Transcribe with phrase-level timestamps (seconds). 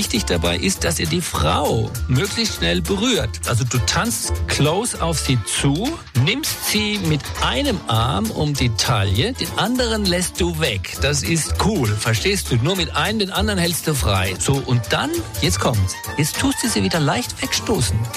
[0.00, 3.28] Wichtig dabei ist, dass ihr die Frau möglichst schnell berührt.
[3.46, 5.92] Also du tanzt close auf sie zu,
[6.24, 10.96] nimmst sie mit einem Arm um die Taille, den anderen lässt du weg.
[11.02, 12.56] Das ist cool, verstehst du?
[12.56, 14.34] Nur mit einem, den anderen hältst du frei.
[14.38, 15.10] So, und dann,
[15.42, 15.94] jetzt kommt's.
[16.16, 17.98] Jetzt tust du sie wieder leicht wegstoßen.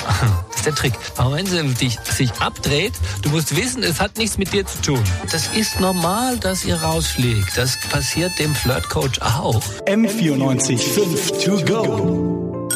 [0.53, 0.93] Das ist der Trick.
[1.17, 2.93] Aber wenn sie dich, sich abdreht,
[3.23, 5.03] du musst wissen, es hat nichts mit dir zu tun.
[5.31, 7.57] Das ist normal, dass ihr rausfliegt.
[7.57, 9.61] Das passiert dem Flirtcoach auch.
[9.87, 11.72] M94 5 to go.
[11.73, 12.69] So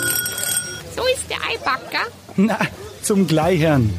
[1.13, 2.07] ist der Eibacker.
[2.35, 2.57] Na,
[3.03, 3.93] zum Gleichern.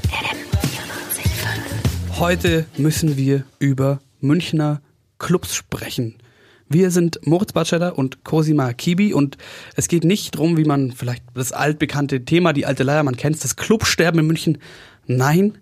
[2.18, 4.82] Heute müssen wir über Münchner
[5.20, 6.16] Clubs sprechen.
[6.68, 9.38] Wir sind Moritz Batscheller und Cosima Kibi und
[9.76, 13.44] es geht nicht drum, wie man vielleicht das altbekannte Thema, die alte Leier, man kennt
[13.44, 14.58] das Clubsterben in München.
[15.06, 15.58] Nein,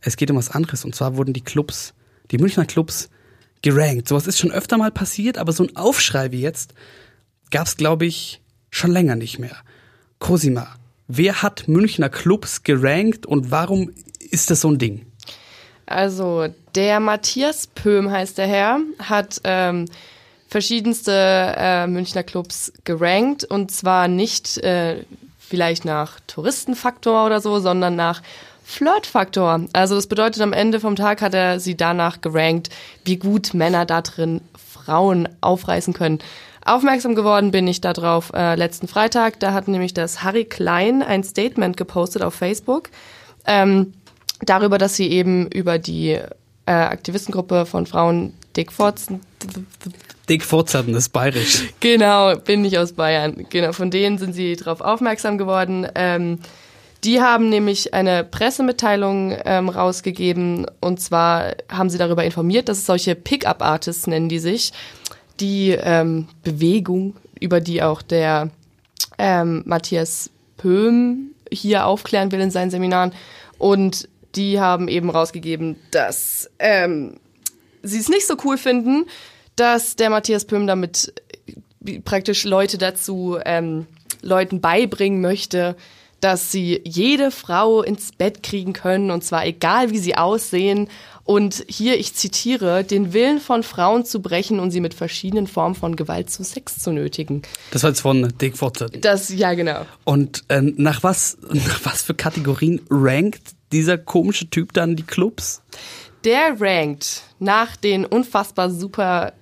[0.00, 1.92] es geht um was anderes und zwar wurden die Clubs,
[2.30, 3.10] die Münchner Clubs
[3.60, 4.08] gerankt.
[4.08, 6.72] Sowas ist schon öfter mal passiert, aber so ein Aufschrei wie jetzt
[7.50, 9.56] gab's glaube ich schon länger nicht mehr.
[10.18, 10.68] Cosima,
[11.06, 13.90] wer hat Münchner Clubs gerankt und warum
[14.30, 15.06] ist das so ein Ding?
[15.86, 19.86] Also der Matthias Pöhm heißt der Herr, hat ähm,
[20.48, 25.04] verschiedenste äh, Münchner Clubs gerankt und zwar nicht äh,
[25.38, 28.22] vielleicht nach Touristenfaktor oder so, sondern nach
[28.64, 29.62] Flirtfaktor.
[29.72, 32.68] Also das bedeutet, am Ende vom Tag hat er sie danach gerankt,
[33.04, 34.42] wie gut Männer da drin
[34.88, 36.18] Frauen aufreißen können.
[36.64, 39.38] Aufmerksam geworden bin ich darauf äh, letzten Freitag.
[39.38, 42.88] Da hat nämlich das Harry Klein ein Statement gepostet auf Facebook.
[43.46, 43.92] Ähm,
[44.40, 46.22] darüber, dass sie eben über die äh,
[46.66, 49.20] Aktivistengruppe von Frauen Dick Forzen.
[50.28, 51.64] Dick Forzen, ist bayerisch.
[51.80, 53.46] Genau, bin ich aus Bayern.
[53.50, 55.86] Genau, von denen sind sie darauf aufmerksam geworden.
[55.94, 56.38] Ähm,
[57.04, 62.86] die haben nämlich eine Pressemitteilung ähm, rausgegeben und zwar haben sie darüber informiert, dass es
[62.86, 64.72] solche Pickup-Artists nennen die sich,
[65.38, 68.50] die ähm, Bewegung, über die auch der
[69.18, 73.12] ähm, Matthias Pöhm hier aufklären will in seinen Seminaren.
[73.58, 77.18] Und die haben eben rausgegeben, dass ähm,
[77.82, 79.06] sie es nicht so cool finden,
[79.56, 81.12] dass der Matthias Pöhm damit
[82.04, 83.86] praktisch Leute dazu ähm,
[84.20, 85.76] Leuten beibringen möchte,
[86.20, 90.88] dass sie jede Frau ins Bett kriegen können und zwar egal wie sie aussehen
[91.24, 95.74] und hier ich zitiere den Willen von Frauen zu brechen und sie mit verschiedenen Formen
[95.74, 97.42] von Gewalt zu Sex zu nötigen.
[97.70, 98.88] Das war jetzt von Dick Forzen.
[99.00, 99.84] Das ja genau.
[100.04, 105.62] Und äh, nach was nach was für Kategorien rankt dieser komische Typ dann die Clubs?
[106.24, 109.34] Der rankt nach den unfassbar super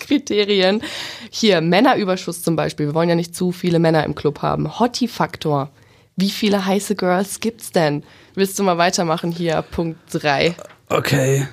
[0.00, 0.82] Kriterien.
[1.30, 2.86] Hier, Männerüberschuss zum Beispiel.
[2.86, 4.78] Wir wollen ja nicht zu viele Männer im Club haben.
[4.78, 5.70] Hottie-Faktor.
[6.16, 8.02] Wie viele heiße Girls gibt's denn?
[8.34, 9.62] Willst du mal weitermachen hier?
[9.62, 10.54] Punkt 3.
[10.88, 11.46] Okay.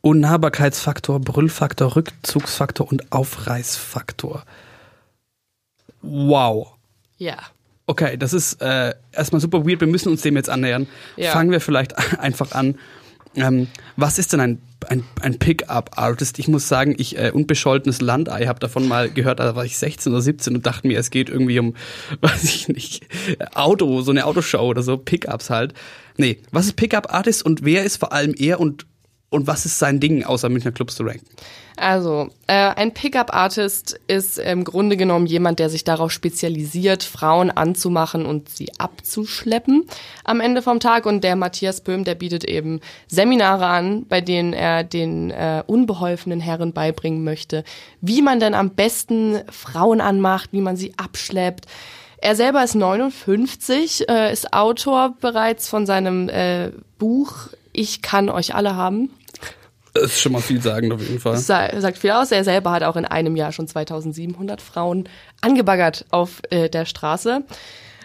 [0.00, 4.44] Unnahbarkeitsfaktor, Brüllfaktor, Rückzugsfaktor und Aufreißfaktor.
[6.02, 6.74] Wow.
[7.16, 7.36] Ja.
[7.86, 9.80] Okay, das ist äh, erstmal super weird.
[9.80, 10.86] Wir müssen uns dem jetzt annähern.
[11.16, 11.32] Ja.
[11.32, 12.78] Fangen wir vielleicht einfach an.
[13.38, 16.38] Ähm, was ist denn ein, ein, ein Pickup-Artist?
[16.38, 20.12] Ich muss sagen, ich äh, unbescholtenes Landei habe davon mal gehört, da war ich 16
[20.12, 21.74] oder 17 und dachte mir, es geht irgendwie um,
[22.20, 23.06] weiß ich nicht,
[23.54, 25.74] Auto, so eine Autoshow oder so, Pickups halt.
[26.16, 28.86] Nee, was ist Pickup-Artist und wer ist vor allem er und,
[29.30, 31.26] und was ist sein Ding, außer Münchner Clubs zu ranken?
[31.76, 38.26] Also, äh, ein Pickup-Artist ist im Grunde genommen jemand, der sich darauf spezialisiert, Frauen anzumachen
[38.26, 39.84] und sie abzuschleppen
[40.24, 41.06] am Ende vom Tag.
[41.06, 46.40] Und der Matthias Böhm, der bietet eben Seminare an, bei denen er den äh, unbeholfenen
[46.40, 47.62] Herren beibringen möchte,
[48.00, 51.66] wie man denn am besten Frauen anmacht, wie man sie abschleppt.
[52.20, 58.56] Er selber ist 59, äh, ist Autor bereits von seinem äh, Buch Ich kann euch
[58.56, 59.10] alle haben.
[60.00, 61.32] Das ist schon mal viel sagen auf jeden Fall.
[61.32, 62.30] Das sa- sagt viel aus.
[62.32, 65.08] Er selber hat auch in einem Jahr schon 2700 Frauen
[65.40, 67.42] angebaggert auf äh, der Straße.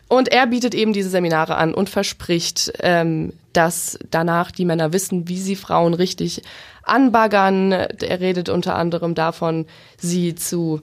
[0.09, 5.27] Und er bietet eben diese Seminare an und verspricht, ähm, dass danach die Männer wissen,
[5.27, 6.41] wie sie Frauen richtig
[6.83, 7.71] anbaggern.
[7.71, 9.65] Er redet unter anderem davon,
[9.97, 10.81] sie zu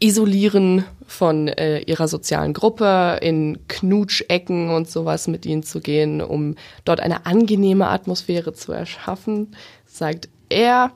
[0.00, 6.56] isolieren von äh, ihrer sozialen Gruppe, in Knutschecken und sowas mit ihnen zu gehen, um
[6.84, 10.92] dort eine angenehme Atmosphäre zu erschaffen, sagt er.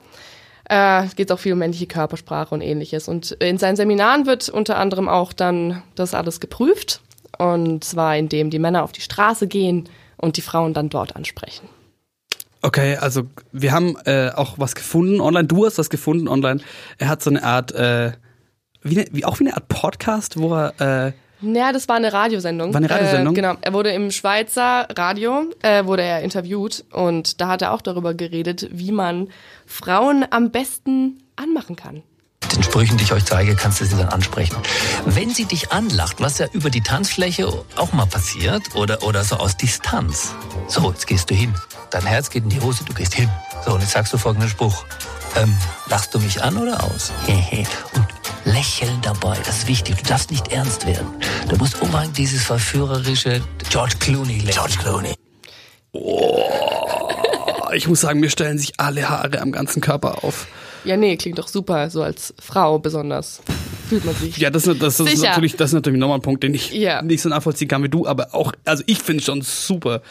[0.69, 3.07] Äh, es geht auch viel um männliche Körpersprache und ähnliches.
[3.07, 7.01] Und in seinen Seminaren wird unter anderem auch dann das alles geprüft.
[7.37, 11.69] Und zwar indem die Männer auf die Straße gehen und die Frauen dann dort ansprechen.
[12.61, 15.47] Okay, also wir haben äh, auch was gefunden online.
[15.47, 16.59] Du hast was gefunden online.
[16.97, 18.11] Er hat so eine Art, äh,
[18.89, 21.11] wie, eine, wie auch wie eine Art Podcast, wo er äh,
[21.41, 22.73] Ja, das war eine Radiosendung.
[22.73, 23.33] War eine Radiosendung?
[23.33, 23.55] Äh, genau.
[23.61, 28.13] Er wurde im Schweizer Radio, äh, wurde er interviewt und da hat er auch darüber
[28.13, 29.29] geredet, wie man
[29.65, 32.03] Frauen am besten anmachen kann.
[32.43, 34.55] mit den Sprüchen, die ich euch zeige, kannst du sie dann ansprechen.
[35.05, 39.35] Wenn sie dich anlacht, was ja über die Tanzfläche auch mal passiert oder, oder so
[39.35, 40.33] aus Distanz.
[40.67, 41.53] So, jetzt gehst du hin.
[41.91, 43.29] Dein Herz geht in die Hose, du gehst hin.
[43.65, 44.85] So, und jetzt sagst du folgenden Spruch.
[45.35, 45.55] Ähm,
[45.89, 47.11] lachst du mich an oder aus?
[47.93, 48.06] und
[48.47, 49.97] lächeln dabei, das ist wichtig.
[49.97, 51.07] Du darfst nicht ernst werden.
[51.49, 54.53] Du musst unbedingt dieses verführerische George Clooney lächeln.
[54.53, 55.13] George Clooney.
[57.73, 60.47] Ich muss sagen, mir stellen sich alle Haare am ganzen Körper auf.
[60.87, 63.41] Ja, nee, klingt doch super, so als Frau besonders.
[63.89, 64.37] Fühlt man sich.
[64.37, 67.01] Ja, das, das, ist natürlich, das ist natürlich nochmal ein Punkt, den ich Ja.
[67.01, 70.01] nicht so nachvollziehen kann wie du, aber auch, also ich finde schon super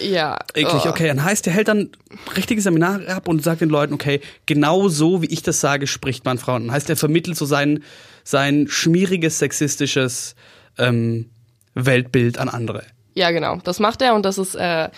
[0.00, 0.38] Ja.
[0.54, 0.82] eklig.
[0.84, 0.88] oh.
[0.88, 1.90] Okay, dann heißt, der hält dann
[2.36, 6.24] richtige Seminare ab und sagt den Leuten, okay, genau so wie ich das sage, spricht
[6.24, 6.66] man Frauen.
[6.66, 7.82] Dann heißt, er vermittelt so sein,
[8.24, 10.34] sein schmieriges, sexistisches
[10.78, 11.28] ähm,
[11.74, 12.84] Weltbild an andere.
[13.14, 13.56] Ja, genau.
[13.64, 14.88] Das macht er und das ist äh,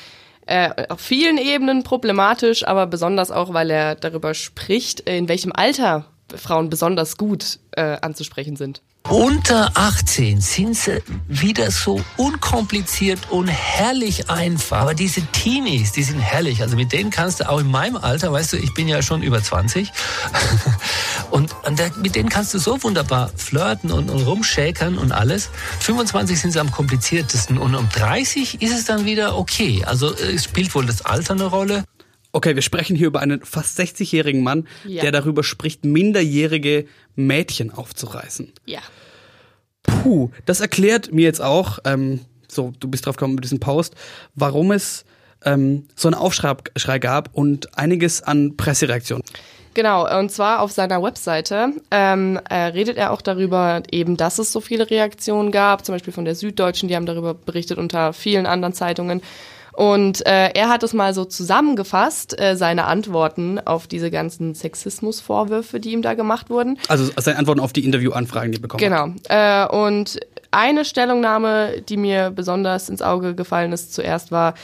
[0.48, 6.06] äh, auf vielen Ebenen problematisch, aber besonders auch, weil er darüber spricht, in welchem Alter
[6.36, 8.82] Frauen besonders gut äh, anzusprechen sind.
[9.08, 14.82] Unter 18 sind sie wieder so unkompliziert und herrlich einfach.
[14.82, 16.60] Aber diese Teenies, die sind herrlich.
[16.60, 19.22] Also mit denen kannst du auch in meinem Alter, weißt du, ich bin ja schon
[19.22, 19.90] über 20.
[21.30, 21.54] und
[22.02, 25.48] mit denen kannst du so wunderbar flirten und, und rumschäkern und alles.
[25.80, 29.84] 25 sind sie am kompliziertesten und um 30 ist es dann wieder okay.
[29.86, 31.84] Also äh, es spielt wohl das Alter eine Rolle.
[32.32, 35.02] Okay, wir sprechen hier über einen fast 60-jährigen Mann, Ja.
[35.02, 36.86] der darüber spricht, minderjährige
[37.16, 38.52] Mädchen aufzureißen.
[38.66, 38.80] Ja.
[39.82, 43.94] Puh, das erklärt mir jetzt auch, ähm, so, du bist drauf gekommen mit diesem Post,
[44.34, 45.04] warum es
[45.44, 49.24] ähm, so einen Aufschrei Schrei gab und einiges an Pressereaktionen.
[49.74, 54.50] Genau, und zwar auf seiner Webseite ähm, äh, redet er auch darüber, eben, dass es
[54.50, 58.46] so viele Reaktionen gab, zum Beispiel von der Süddeutschen, die haben darüber berichtet, unter vielen
[58.46, 59.22] anderen Zeitungen.
[59.78, 65.78] Und äh, er hat es mal so zusammengefasst, äh, seine Antworten auf diese ganzen Sexismusvorwürfe,
[65.78, 66.80] die ihm da gemacht wurden.
[66.88, 69.04] Also seine Antworten auf die Interviewanfragen, die er bekommen hat.
[69.06, 69.14] Genau.
[69.28, 70.18] Äh, und
[70.50, 74.54] eine Stellungnahme, die mir besonders ins Auge gefallen ist, zuerst war,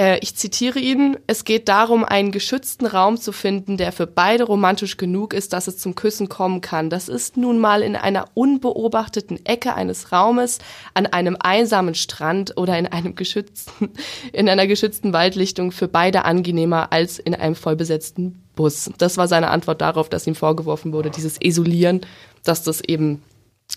[0.00, 4.44] äh, ich zitiere ihn, es geht darum, einen geschützten Raum zu finden, der für beide
[4.44, 6.88] romantisch genug ist, dass es zum Küssen kommen kann.
[6.88, 10.58] Das ist nun mal in einer unbeobachteten Ecke eines Raumes,
[10.94, 13.90] an einem einsamen Strand oder in einem geschützten,
[14.32, 18.90] in einer geschützten Waldlichtung für beide angenehmer als in einem vollbesetzten Bus.
[18.96, 22.00] Das war seine Antwort darauf, dass ihm vorgeworfen wurde, dieses Isolieren,
[22.42, 23.22] dass das eben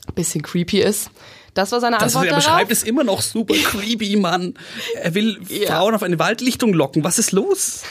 [0.07, 1.11] ein bisschen creepy ist.
[1.53, 2.45] Das war seine Das, was Antwort er darauf.
[2.45, 4.53] beschreibt, ist immer noch super creepy, Mann.
[5.01, 5.67] Er will Ja.
[5.67, 7.03] Frauen auf eine Waldlichtung locken.
[7.03, 7.83] Was ist los?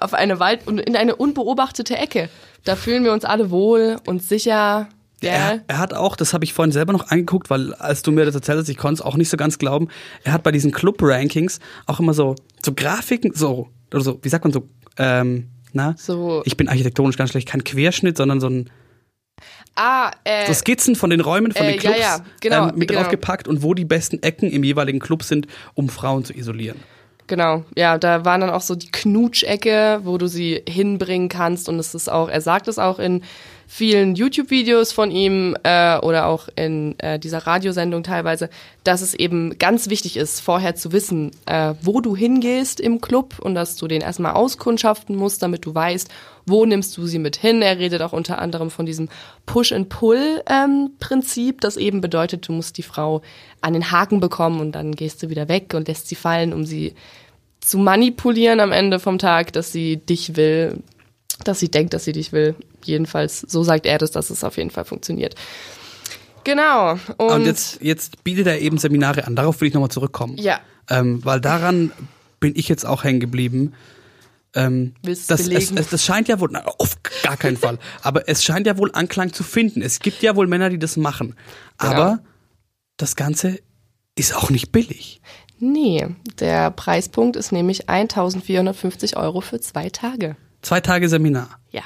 [0.00, 2.28] auf eine Wald und in eine unbeobachtete Ecke.
[2.62, 4.88] Da fühlen wir uns alle wohl und sicher.
[5.20, 8.12] Ja, Er, er hat auch, das habe ich vorhin selber noch angeguckt, weil als du
[8.12, 9.88] mir das erzählt hast, ich konnte es auch nicht so ganz glauben.
[10.22, 14.44] Er hat bei diesen Club-Rankings auch immer so, so Grafiken, so, oder so, wie sagt
[14.44, 15.94] man so, ähm, na?
[15.98, 18.70] So- Ich bin architektonisch ganz schlecht, kein Querschnitt, sondern so ein
[19.76, 22.76] ah, äh, so Skizzen von den Räumen, von äh, den Clubs ja, ja, genau, ähm,
[22.76, 23.00] mit genau.
[23.00, 26.78] draufgepackt und wo die besten Ecken im jeweiligen Club sind, um Frauen zu isolieren.
[27.26, 27.64] genau.
[27.76, 31.68] Ja, da waren dann auch so die Knutschecke, wo du sie hinbringen kannst.
[31.68, 33.22] Und es ist auch, er sagt es auch in
[33.66, 38.50] vielen YouTube-Videos von ihm äh, oder auch in äh, dieser Radiosendung teilweise,
[38.84, 43.38] dass es eben ganz wichtig ist, vorher zu wissen, äh, wo du hingehst im Club
[43.40, 46.10] und dass du den erstmal auskundschaften musst, damit du weißt,
[46.46, 47.62] wo nimmst du sie mit hin.
[47.62, 49.08] Er redet auch unter anderem von diesem
[49.46, 53.22] Push-and-Pull-Prinzip, das eben bedeutet, du musst die Frau
[53.60, 56.66] an den Haken bekommen und dann gehst du wieder weg und lässt sie fallen, um
[56.66, 56.94] sie
[57.60, 60.82] zu manipulieren am Ende vom Tag, dass sie dich will,
[61.42, 62.54] dass sie denkt, dass sie dich will.
[62.84, 65.34] Jedenfalls, so sagt er das, dass es auf jeden Fall funktioniert.
[66.44, 66.92] Genau.
[67.16, 69.34] Und, Und, jetzt, jetzt bietet er eben Seminare an.
[69.34, 70.36] Darauf will ich nochmal zurückkommen.
[70.36, 70.60] Ja.
[70.88, 71.90] Ähm, weil daran
[72.38, 73.72] bin ich jetzt auch hängen geblieben.
[74.54, 78.44] Ähm, das, es, es, das scheint ja wohl, na, auf gar keinen Fall, aber es
[78.44, 79.82] scheint ja wohl Anklang zu finden.
[79.82, 81.34] Es gibt ja wohl Männer, die das machen.
[81.76, 82.20] Aber
[82.96, 83.58] das Ganze
[84.14, 85.20] ist auch nicht billig.
[85.58, 86.06] nee,
[86.38, 90.36] der Preispunkt ist nämlich 1450 Euro für zwei Tage.
[90.64, 91.48] Zwei Tage Seminar.
[91.70, 91.82] Ja.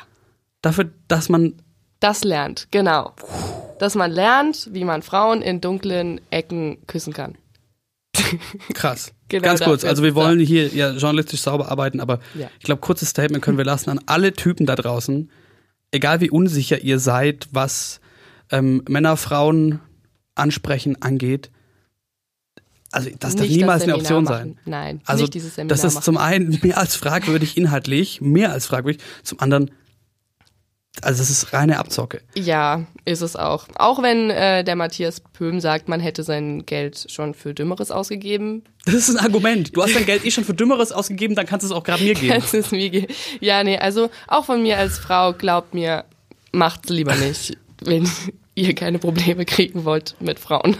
[0.62, 1.54] Dafür, dass man,
[2.00, 3.12] Das lernt, genau.
[3.78, 7.36] Dass man lernt, wie man Frauen in dunklen Ecken küssen kann.
[8.74, 9.12] krass.
[9.28, 12.48] Genau Ganz kurz, also wir wollen hier ja journalistisch sauber arbeiten, aber Ja.
[12.58, 15.30] ich glaube, kurzes Statement können wir lassen an alle Typen da draußen,
[15.90, 18.00] egal wie unsicher ihr seid, was
[18.50, 19.80] ähm, Männer, Frauen
[20.34, 21.50] ansprechen angeht.
[22.90, 24.48] Also das darf Nicht niemals das eine Option Seminar sein.
[24.48, 24.60] machen.
[24.64, 26.04] Nein, Also nicht dieses Seminar das ist machen.
[26.04, 29.70] zum einen mehr als fragwürdig inhaltlich, mehr als fragwürdig, zum anderen,
[31.02, 32.22] also es ist reine Abzocke.
[32.34, 33.66] Ja, ist es auch.
[33.76, 38.64] Auch wenn äh, der Matthias Pöhm sagt, man hätte sein Geld schon für Dümmeres ausgegeben.
[38.84, 39.76] Das ist ein Argument.
[39.76, 42.02] Du hast dein Geld eh schon für Dümmeres ausgegeben, dann kannst du es auch gerade
[42.02, 42.40] mir geben.
[42.40, 43.06] Das ist mir ge
[43.40, 46.04] ja, nee, also auch von mir als Frau, glaubt mir,
[46.52, 48.08] macht's lieber nicht, wenn
[48.58, 50.76] ihr keine Probleme kriegen wollt mit Frauen.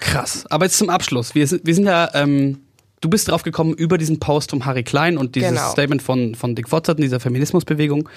[0.00, 0.44] Krass.
[0.50, 1.34] Aber jetzt zum Abschluss.
[1.34, 2.58] Wir sind, wir sind ja, ähm,
[3.00, 5.70] du bist drauf gekommen über diesen Post von Harry Klein und dieses Genau.
[5.70, 8.08] Statement von, von Dick Fotzert in dieser Feminismusbewegung.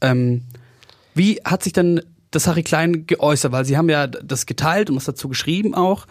[0.00, 0.42] Ähm,
[1.14, 3.52] wie hat sich denn das Harry Klein geäußert?
[3.52, 6.06] Weil sie haben ja das geteilt und was dazu geschrieben auch.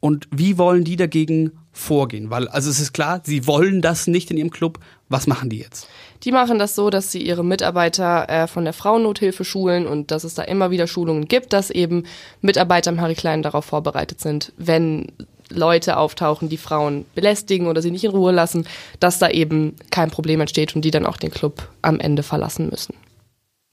[0.00, 2.30] Und wie wollen die dagegen vorgehen?
[2.30, 4.78] Weil, also es ist klar, sie wollen das nicht in ihrem Club.
[5.08, 5.88] Was machen die jetzt?
[6.24, 10.24] Die machen das so, dass sie ihre Mitarbeiter äh, von der Frauennothilfe schulen und dass
[10.24, 12.04] es da immer wieder Schulungen gibt, dass eben
[12.40, 15.08] Mitarbeiter im Harry Klein darauf vorbereitet sind, wenn
[15.54, 18.66] Leute auftauchen, die Frauen belästigen oder sie nicht in Ruhe lassen,
[19.00, 22.68] dass da eben kein Problem entsteht und die dann auch den Club am Ende verlassen
[22.70, 22.94] müssen,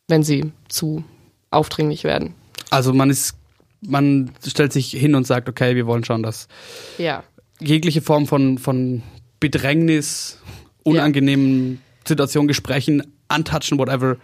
[0.07, 1.03] wenn sie zu
[1.51, 2.33] aufdringlich werden.
[2.69, 3.35] Also man ist,
[3.81, 6.47] man stellt sich hin und sagt, okay, wir wollen schauen, dass
[6.97, 7.23] Ja.
[7.61, 9.03] Jegliche Form von, von
[9.39, 10.39] Bedrängnis,
[10.83, 14.17] unangenehmen Situationen, Gesprächen, Untouchen, whatever,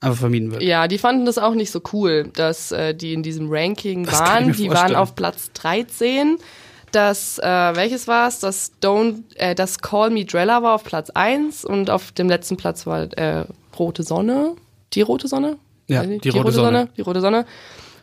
[0.00, 0.62] einfach vermieden wird.
[0.62, 4.20] Ja, die fanden das auch nicht so cool, dass äh, die in diesem Ranking Das
[4.20, 4.52] waren.
[4.52, 6.38] Die waren auf Platz 13.
[6.92, 8.40] Das, äh, welches war es?
[8.40, 12.56] Das Don't, äh, das Call Me Drella war auf Platz 1 und auf dem letzten
[12.56, 13.44] Platz war äh,
[13.78, 14.54] Rote Sonne.
[14.94, 15.58] Die Rote Sonne?
[15.86, 16.88] Ja, nicht, die Rote Sonne.
[16.96, 17.44] Die Rote Sonne.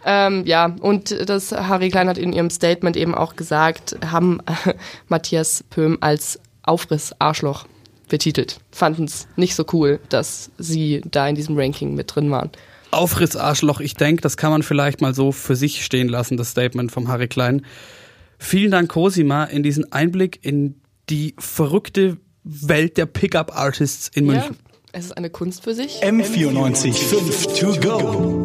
[0.08, 4.74] Ähm, ja, und das Harry Klein hat in ihrem Statement eben auch gesagt, haben äh,
[5.08, 7.66] Matthias Pöhm als Aufriss-Arschloch
[8.08, 8.60] betitelt.
[8.72, 12.52] Fanden es nicht so cool, dass sie da in diesem Ranking mit drin waren.
[12.92, 16.52] Aufriss Arschloch, ich denke, das kann man vielleicht mal so für sich stehen lassen, das
[16.52, 17.66] Statement vom Harry Klein.
[18.38, 24.56] Vielen Dank, Cosima, in diesen Einblick in die verrückte Welt der Pickup-Artists in Ja, München.
[24.92, 26.02] es ist eine Kunst für sich.
[26.04, 28.45] M94 5 to go.